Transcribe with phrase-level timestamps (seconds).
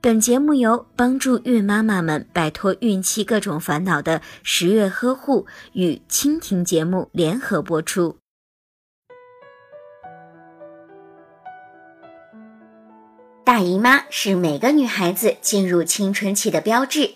[0.00, 8.16] 本节目由帮助孕妈妈们摆脱孕期各种烦恼的十月呵护与蜻蜓节目联合播出。
[13.44, 17.14] 大姨妈是每个女孩子进入青春期的标志。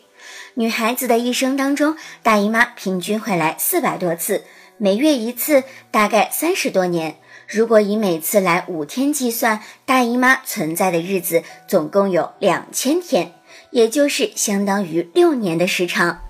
[0.54, 4.42] 女孩子的一生当中，大姨妈平均会来四百多次，
[4.76, 5.62] 每月一次，
[5.92, 7.18] 大概三十多年。
[7.52, 13.34] 如果以每次来五天计算，大姨妈存在的日子总共有两千天，
[13.72, 16.22] 也就是相当于六年的时长。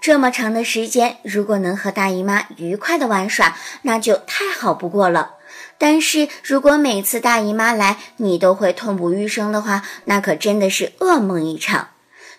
[0.00, 5.32] 这么长的时间，如果能和大姨妈愉快的玩耍，那就太好不过了。
[5.76, 11.88] 但是如果每次大姨妈来你都会痛不欲生的话，那可真的是噩梦一场。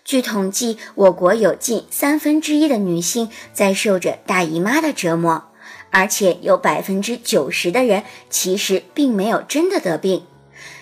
[0.03, 5.50] 据统计，我国有近三分之一的女性在受着大姨妈的折磨。
[5.91, 10.25] 而且有百分之九十的人其实并没有真的得病，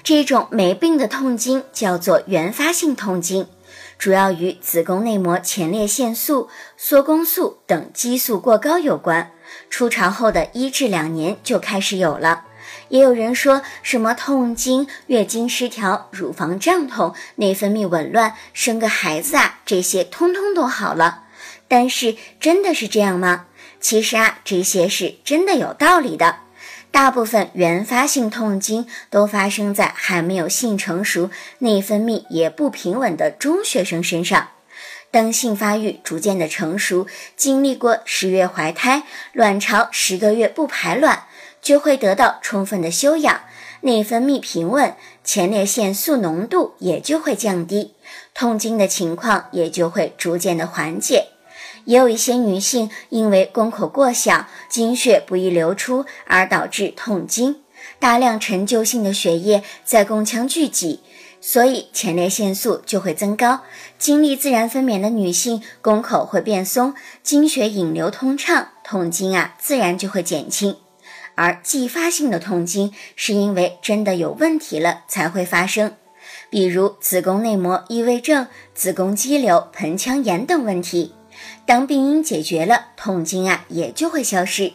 [0.04, 3.48] 这种没病的痛经叫做原发性痛经，
[3.98, 6.48] 主要与子宫内膜前列腺素、
[6.78, 9.32] 缩宫素等激素过高有关。
[9.70, 12.46] 初潮后的一至两年就开始有了。
[12.90, 21.24] 也有人说什么痛经、月经失调、乳房胀痛、内分泌紊乱，生个孩子啊，这些通通都好了。
[21.68, 23.46] 但是真的是这样吗？
[23.80, 26.38] 其实啊，这些是真的有道理的。
[26.92, 34.50] 大部分原发性痛经都发生在还没有性成熟、内分泌也不平稳的中学生身上。
[35.12, 41.26] 当性发育逐渐的成熟，经历过十月怀胎、卵巢十个月不排卵，
[41.62, 43.42] 就会得到充分的休养，
[43.82, 47.94] 内分泌平稳，前列腺素浓度也就会降低，
[48.34, 51.28] 痛经的情况也就会逐渐的缓解。
[51.86, 57.62] 也有一些女性因为宫口过小、经血不易流出而导致痛经，
[58.00, 61.00] 大量陈旧性的血液在宫腔聚集，
[61.42, 63.62] 所以前列腺素就会增高。
[63.98, 70.78] 经历自然分娩的女性，宫口会变松，经血引流通畅，痛经啊自然就会减轻。
[71.36, 75.96] 而继发性的痛经是因为真的有问题了才会发生，
[76.50, 81.14] 比如子宫内膜异位症、子宫肌瘤、盆腔炎等问题。
[81.66, 84.74] 当病因解决了，痛经啊也就会消失。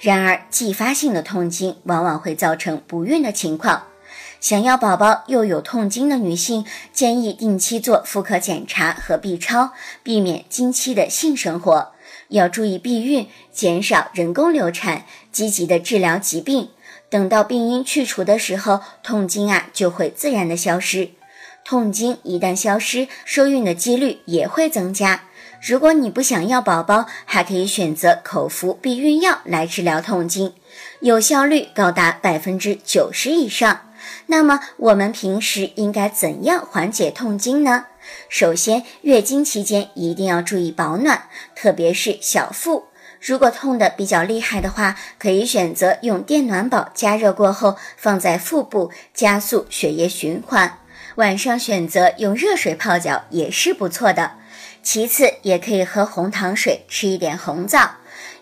[0.00, 3.84] 然而，继发性的痛经往往会造成不孕的情况。
[4.40, 9.72] 想要宝宝又有痛经的女性，建议定期做妇科检查和 B 超，
[10.02, 11.92] 避免经期的性生活。
[12.28, 16.68] 要注意避孕，减少人工流产，积极的治疗疾病。
[17.08, 21.10] 等到病因去除的时候，痛经啊就会自然的消失。
[21.64, 25.24] 痛经一旦消失，受孕的几率也会增加。
[25.60, 30.52] 如果你不想要宝宝，还可以选择口服避孕药来治疗痛经，
[31.00, 33.80] 有效率高达百分之九十以上。
[34.26, 37.86] 那么我们平时应该怎样缓解痛经呢？
[38.28, 42.84] 首先，月经期间一定要注意保暖，特别是小腹。
[43.18, 50.78] 如果痛的比较厉害的话，可以选择用电暖宝加热过后放在腹部，加速血液循环。
[51.14, 54.32] 晚上选择用热水泡脚也是不错的。
[54.84, 57.92] 其次，也可以喝红糖水，吃一点红枣。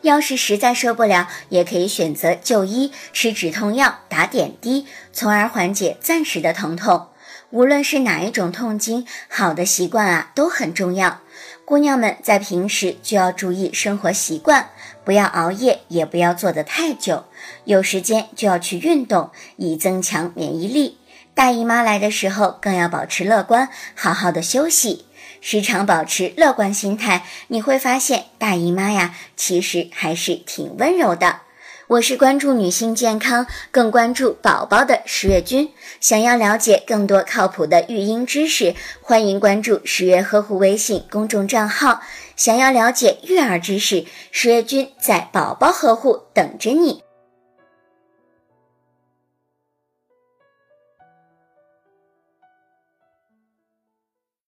[0.03, 7.07] 要是实在受不了，也可以选择就医，吃止痛药，打点滴，从而缓解暂时的疼痛。
[7.51, 11.21] 无论是哪一种痛经，好的习惯啊都很重要。
[11.65, 14.71] 姑娘们在平时就要注意生活习惯，
[15.05, 17.25] 不要熬夜，也不要坐得太久。
[17.65, 20.99] 有时间就要去运动，以增强免疫力。
[21.35, 25.07] 大姨妈来的时候，更要保持乐观，好好的休息。
[25.43, 31.41] 时常保持乐观心态，你会发现大姨妈呀，其实还是挺温柔的。
[31.89, 35.71] 我是关注女性健康，更关注宝宝的十月君。
[36.01, 42.01] 想要了解更多靠谱的育婴知识，欢迎关注十月呵护微信公众账号。
[42.37, 47.03] 想要了解育儿知识，十月君在宝宝呵护等着你。